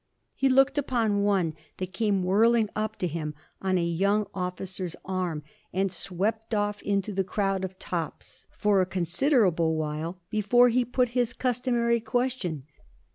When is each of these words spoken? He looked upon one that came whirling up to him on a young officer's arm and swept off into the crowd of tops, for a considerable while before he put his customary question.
He 0.33 0.49
looked 0.49 0.79
upon 0.79 1.21
one 1.21 1.53
that 1.77 1.93
came 1.93 2.23
whirling 2.23 2.71
up 2.75 2.95
to 2.95 3.07
him 3.07 3.35
on 3.61 3.77
a 3.77 3.85
young 3.85 4.25
officer's 4.33 4.95
arm 5.05 5.43
and 5.71 5.91
swept 5.91 6.55
off 6.55 6.81
into 6.81 7.13
the 7.13 7.23
crowd 7.23 7.63
of 7.63 7.77
tops, 7.77 8.47
for 8.57 8.81
a 8.81 8.87
considerable 8.87 9.75
while 9.75 10.19
before 10.31 10.69
he 10.69 10.85
put 10.85 11.09
his 11.09 11.33
customary 11.33 11.99
question. 11.99 12.63